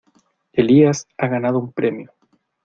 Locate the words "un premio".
1.59-2.11